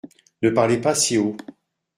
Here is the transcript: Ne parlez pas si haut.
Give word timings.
Ne 0.41 0.49
parlez 0.49 0.81
pas 0.81 0.95
si 0.95 1.19
haut. 1.19 1.37